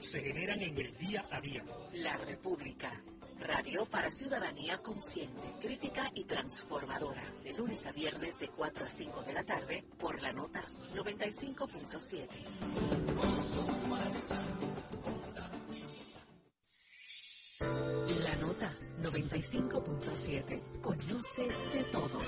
se 0.00 0.20
generan 0.20 0.60
en 0.60 0.76
el 0.76 0.96
día 0.98 1.24
a 1.30 1.40
día. 1.40 1.64
La 1.94 2.16
República. 2.16 3.02
Radio 3.38 3.86
para 3.86 4.10
ciudadanía 4.10 4.78
consciente, 4.78 5.54
crítica 5.60 6.10
y 6.14 6.24
transformadora. 6.24 7.22
De 7.42 7.52
lunes 7.52 7.84
a 7.86 7.92
viernes 7.92 8.38
de 8.38 8.48
4 8.48 8.84
a 8.84 8.88
5 8.88 9.22
de 9.22 9.32
la 9.32 9.44
tarde 9.44 9.84
por 9.98 10.20
la 10.20 10.32
nota 10.32 10.64
95.7. 10.94 12.28
La 18.24 18.36
nota 18.36 18.72
95.7. 19.02 20.80
Conoce 20.80 21.42
de 21.72 21.84
todo. 21.90 22.20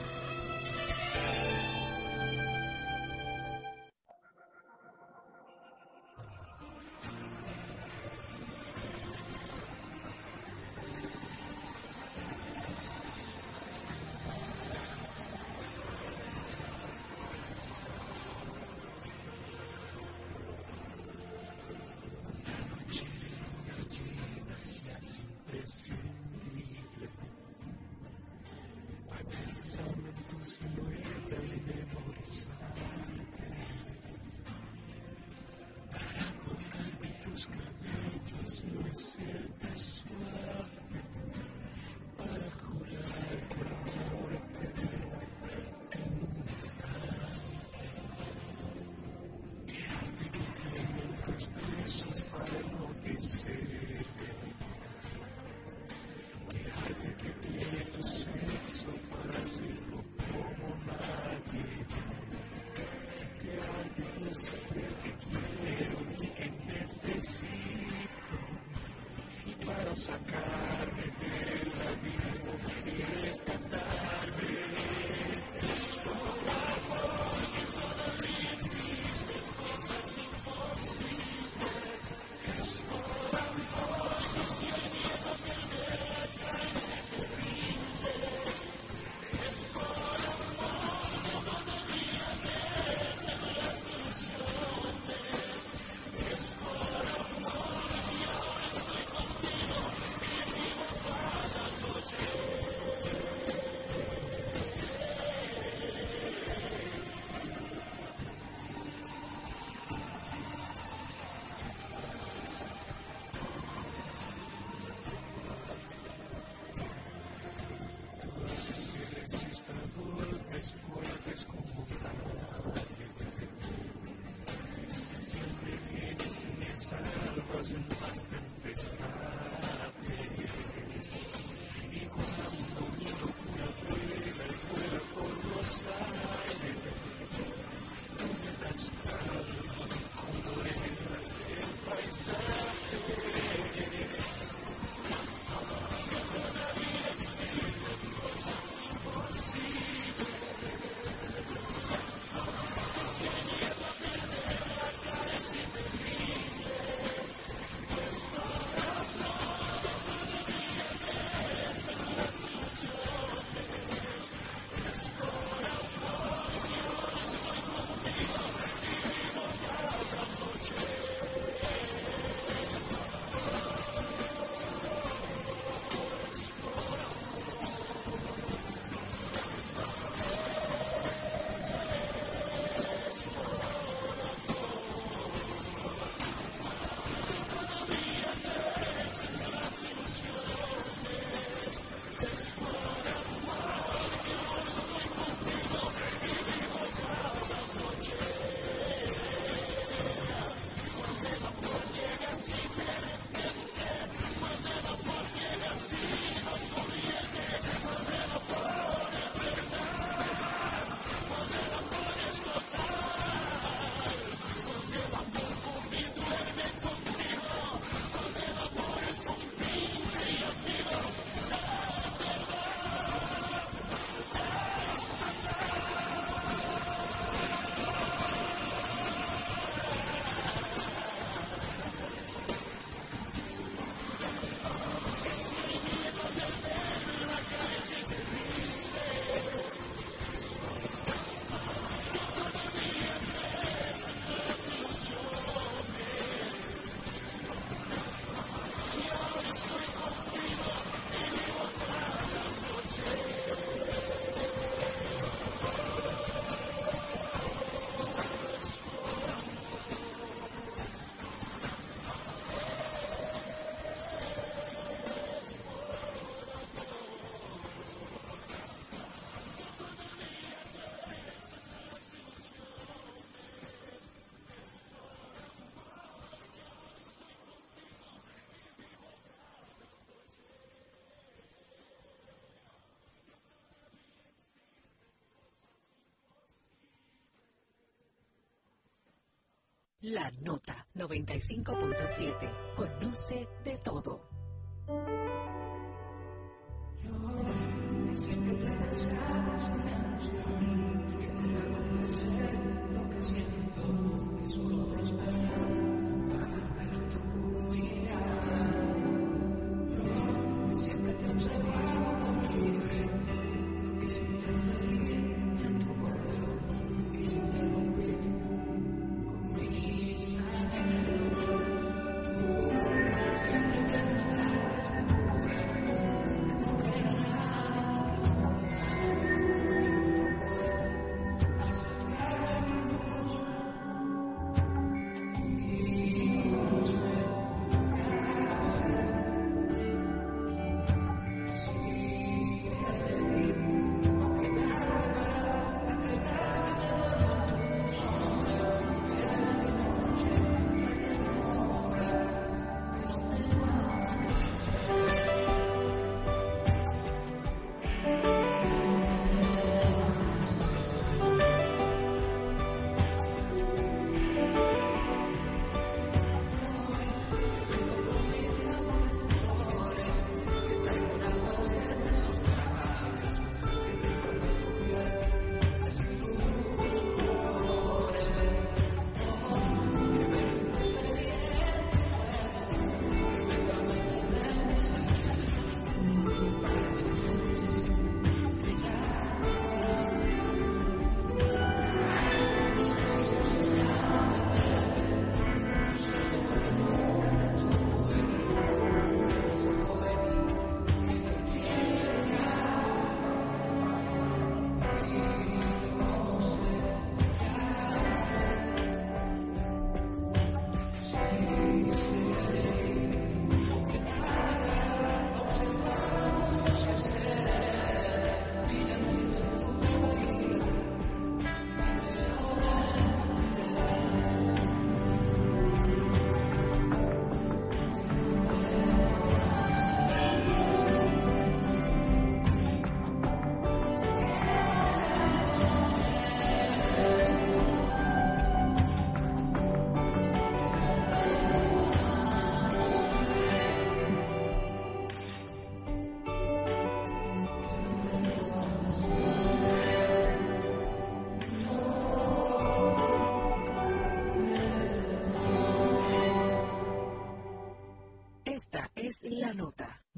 La 290.04 290.30
Nota 290.42 290.86
95.7. 290.96 292.74
Conoce 292.74 293.48
de 293.64 293.78
todo. 293.78 294.33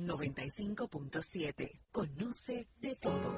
95.7. 0.07 1.81
Conoce 1.91 2.67
de 2.81 2.95
todo. 2.97 3.33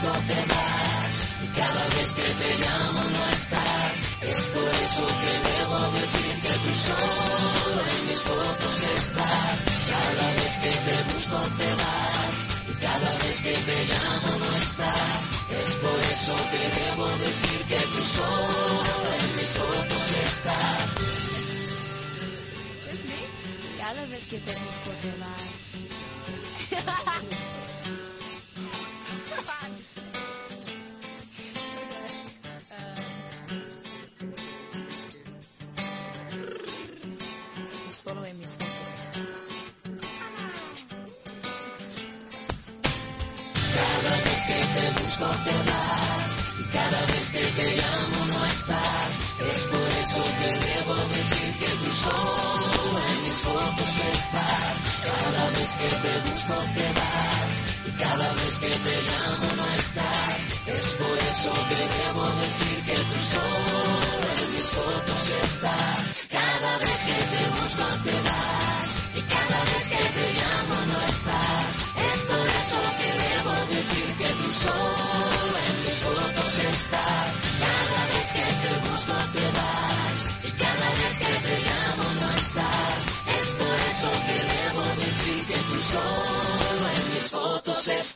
busco 0.00 0.18
te 0.26 0.34
vas 0.34 1.14
y 1.42 1.46
cada 1.58 1.84
vez 1.96 2.12
que 2.12 2.22
te 2.22 2.58
llamo 2.58 3.02
no 3.02 3.26
estás. 3.30 3.94
Es 4.22 4.46
por 4.46 4.74
eso 4.84 5.06
que 5.06 5.32
debo 5.48 5.78
decir 5.92 6.34
que 6.42 6.52
tú 6.64 6.74
solo 6.74 7.82
en 7.94 8.08
mis 8.08 8.20
fotos 8.20 8.80
estás. 8.96 9.56
Cada 9.90 10.26
vez 10.38 10.52
que 10.62 10.72
te 10.86 11.14
busco 11.14 11.38
te 11.58 11.74
vas 11.74 12.36
y 12.68 12.72
cada 12.86 13.18
vez 13.18 13.42
que 13.42 13.52
te 13.52 13.84
llamo 13.86 14.30
no 14.38 14.56
estás. 14.58 15.20
Es 15.60 15.74
por 15.76 15.98
eso 15.98 16.34
que 16.50 16.62
debo 16.80 17.06
decir 17.18 17.58
que 17.68 17.80
tú 17.92 18.02
solo 18.04 18.90
en 19.20 19.36
mis 19.36 19.48
fotos 19.48 20.04
estás. 20.26 20.94
Pues 22.84 23.00
cada 23.78 24.06
vez 24.06 24.24
que 24.26 24.38
te 24.38 24.52
busco 24.52 24.90
te 25.02 25.12
vas. 25.18 26.07
busco 45.18 45.34
te 45.44 45.50
vas 45.50 46.30
y 46.60 46.64
cada 46.72 47.00
vez 47.06 47.30
que 47.30 47.42
te 47.42 47.76
llamo 47.76 48.26
no 48.26 48.44
estás. 48.46 49.10
Es 49.50 49.64
por 49.64 49.88
eso 50.02 50.22
que 50.38 50.50
debo 50.66 50.94
decir 50.94 51.54
que 51.58 51.66
tú 51.66 51.90
solo 52.04 52.98
en 53.10 53.24
mis 53.24 53.40
fotos 53.40 53.92
estás. 54.14 54.74
Cada 55.08 55.50
vez 55.56 55.70
que 55.80 55.88
te 56.02 56.30
busco 56.30 56.54
te 56.74 56.86
vas 56.98 57.54
y 57.86 57.90
cada 58.02 58.32
vez 58.34 58.58
que 58.58 58.70
te 58.70 58.94
llamo 59.08 59.46
no 59.56 59.66
estás. 59.82 60.38
Es 60.66 60.86
por 60.94 61.18
eso 61.30 61.52
que 61.68 61.80
debo 61.98 62.24
decir 62.42 62.76
que 62.86 62.94
tú 62.94 63.18
solo 63.32 63.78
en 64.38 64.54
mis 64.54 64.68
fotos 64.68 65.22
estás. 65.44 66.02
Cada 66.30 66.78
vez 66.78 66.98
que 67.08 67.18
te 67.32 67.60
busco 67.60 67.84
te 68.04 68.12
vas. 68.22 68.27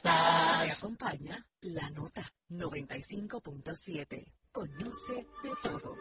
estás. 0.02 0.66
Te 0.66 0.72
acompaña 0.72 1.46
la 1.60 1.90
nota 1.90 2.32
95.7. 2.50 4.24
Conoce 4.50 5.14
de 5.14 5.50
todo. 5.62 5.96